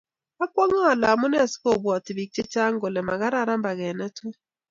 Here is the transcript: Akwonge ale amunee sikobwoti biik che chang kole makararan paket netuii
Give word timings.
Akwonge 0.43 0.79
ale 0.91 1.05
amunee 1.13 1.49
sikobwoti 1.51 2.09
biik 2.17 2.29
che 2.35 2.43
chang 2.53 2.75
kole 2.81 2.99
makararan 3.07 3.63
paket 3.65 3.93
netuii 3.97 4.37